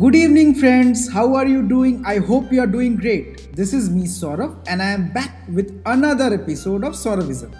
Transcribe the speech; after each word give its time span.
Good 0.00 0.14
evening, 0.14 0.54
friends. 0.54 1.12
How 1.12 1.34
are 1.34 1.46
you 1.46 1.68
doing? 1.68 2.02
I 2.06 2.16
hope 2.16 2.50
you 2.50 2.62
are 2.62 2.66
doing 2.66 2.96
great. 2.96 3.54
This 3.54 3.74
is 3.74 3.90
me, 3.90 4.04
Saurav, 4.04 4.56
and 4.66 4.80
I 4.80 4.86
am 4.86 5.12
back 5.12 5.46
with 5.50 5.82
another 5.84 6.32
episode 6.32 6.82
of 6.82 6.94
Sauravism. 6.94 7.54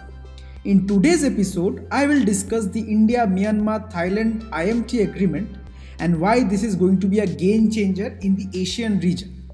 In 0.65 0.87
today's 0.87 1.25
episode, 1.25 1.87
I 1.91 2.07
will 2.07 2.25
discuss 2.25 2.65
the 2.69 2.81
India 2.81 3.27
Myanmar 3.27 3.93
Thailand 3.93 4.49
IMT 4.49 5.03
agreement 5.03 5.59
and 5.99 6.19
why 6.19 6.43
this 6.43 6.63
is 6.63 6.75
going 6.75 7.01
to 7.01 7.07
be 7.07 7.19
a 7.19 7.27
game 7.27 7.71
changer 7.71 8.17
in 8.23 8.35
the 8.35 8.49
Asian 8.59 8.99
region. 9.01 9.51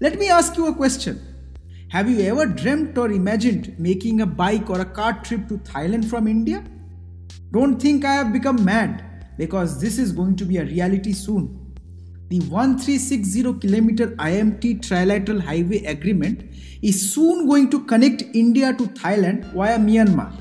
Let 0.00 0.16
me 0.16 0.30
ask 0.30 0.56
you 0.56 0.68
a 0.68 0.74
question 0.74 1.20
Have 1.88 2.08
you 2.08 2.20
ever 2.20 2.46
dreamt 2.46 2.96
or 2.96 3.10
imagined 3.10 3.74
making 3.76 4.20
a 4.20 4.26
bike 4.26 4.70
or 4.70 4.80
a 4.80 4.84
car 4.84 5.20
trip 5.24 5.48
to 5.48 5.58
Thailand 5.58 6.04
from 6.04 6.28
India? 6.28 6.62
Don't 7.50 7.82
think 7.82 8.04
I 8.04 8.14
have 8.14 8.32
become 8.32 8.64
mad 8.64 9.26
because 9.36 9.80
this 9.80 9.98
is 9.98 10.12
going 10.12 10.36
to 10.36 10.44
be 10.44 10.58
a 10.58 10.64
reality 10.64 11.12
soon. 11.12 11.63
The 12.30 12.40
1360 12.40 13.42
km 13.60 14.16
IMT 14.16 14.80
trilateral 14.80 15.42
highway 15.42 15.84
agreement 15.84 16.40
is 16.80 17.12
soon 17.12 17.46
going 17.46 17.68
to 17.68 17.84
connect 17.84 18.22
India 18.32 18.72
to 18.72 18.84
Thailand 18.84 19.44
via 19.52 19.78
Myanmar. 19.78 20.32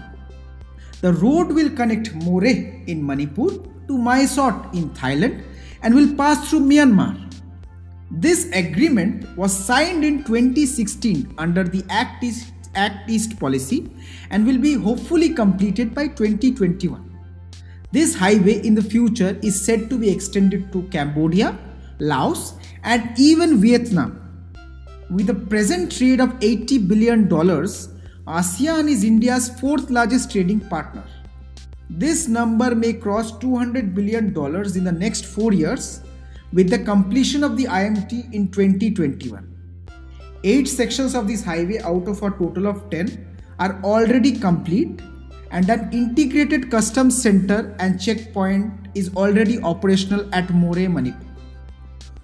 The 1.01 1.11
road 1.11 1.51
will 1.51 1.69
connect 1.69 2.15
Moreh 2.15 2.85
in 2.87 3.05
Manipur 3.05 3.49
to 3.89 3.97
Mae 3.97 4.25
Sot 4.25 4.73
in 4.73 4.91
Thailand 4.91 5.43
and 5.81 5.93
will 5.93 6.15
pass 6.15 6.49
through 6.49 6.61
Myanmar. 6.61 7.19
This 8.09 8.49
agreement 8.53 9.27
was 9.37 9.51
signed 9.51 10.05
in 10.05 10.23
2016 10.23 11.35
under 11.37 11.65
the 11.65 11.83
Act 11.89 12.23
East, 12.23 12.53
Act 12.75 13.09
East 13.09 13.37
policy 13.37 13.91
and 14.29 14.47
will 14.47 14.57
be 14.57 14.75
hopefully 14.75 15.33
completed 15.33 15.93
by 15.93 16.07
2021. 16.07 17.09
This 17.91 18.15
highway 18.15 18.65
in 18.65 18.73
the 18.73 18.81
future 18.81 19.37
is 19.43 19.59
said 19.59 19.89
to 19.89 19.97
be 19.97 20.09
extended 20.09 20.71
to 20.71 20.83
Cambodia, 20.83 21.59
Laos, 21.99 22.53
and 22.83 23.17
even 23.17 23.59
Vietnam. 23.59 24.19
With 25.09 25.29
a 25.29 25.33
present 25.33 25.91
trade 25.91 26.19
of 26.19 26.29
$80 26.39 26.87
billion, 26.87 27.27
ASEAN 27.27 28.89
is 28.89 29.03
India's 29.03 29.49
fourth 29.59 29.89
largest 29.89 30.31
trading 30.31 30.59
partner. 30.61 31.03
This 31.89 32.27
number 32.27 32.73
may 32.73 32.93
cross 32.93 33.31
$200 33.33 33.93
billion 33.93 34.27
in 34.27 34.83
the 34.83 34.91
next 34.91 35.25
four 35.25 35.53
years 35.53 36.01
with 36.51 36.69
the 36.69 36.79
completion 36.79 37.43
of 37.43 37.57
the 37.57 37.65
IMT 37.65 38.33
in 38.33 38.49
2021. 38.49 39.49
Eight 40.43 40.67
sections 40.67 41.15
of 41.15 41.27
this 41.27 41.43
highway 41.43 41.79
out 41.79 42.07
of 42.07 42.23
a 42.23 42.29
total 42.31 42.67
of 42.67 42.89
10 42.89 43.37
are 43.59 43.79
already 43.83 44.31
complete 44.31 45.01
and 45.51 45.69
an 45.69 45.89
integrated 45.93 46.71
customs 46.71 47.21
center 47.21 47.75
and 47.79 48.01
checkpoint 48.01 48.71
is 48.95 49.15
already 49.15 49.61
operational 49.61 50.27
at 50.33 50.49
Moreh, 50.49 50.89
Manipur. 50.89 51.32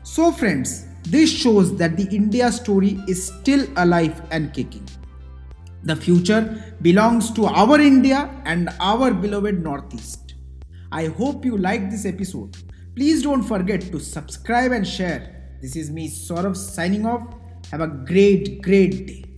So 0.10 0.32
friends, 0.32 0.88
this 1.04 1.32
shows 1.32 1.78
that 1.78 1.96
the 1.96 2.08
India 2.16 2.52
story 2.52 3.00
is 3.08 3.28
still 3.28 3.68
alive 3.78 4.24
and 4.32 4.52
kicking. 4.52 4.88
The 5.84 5.96
future 5.96 6.76
belongs 6.82 7.30
to 7.34 7.46
our 7.46 7.80
India 7.80 8.28
and 8.46 8.70
our 8.80 9.14
beloved 9.14 9.64
Northeast. 9.64 10.34
I 10.92 11.06
hope 11.06 11.46
you 11.46 11.60
liked 11.60 11.92
this 11.92 12.08
episode. 12.08 12.58
Please 12.96 13.22
don't 13.22 13.44
forget 13.44 13.82
to 13.92 14.00
subscribe 14.00 14.72
and 14.72 14.86
share. 14.86 15.58
This 15.62 15.76
is 15.76 15.92
me, 15.92 16.10
Saurav, 16.10 16.58
signing 16.58 17.06
off. 17.06 17.32
Have 17.70 17.82
a 17.82 17.88
great, 17.88 18.64
great 18.64 19.06
day. 19.06 19.29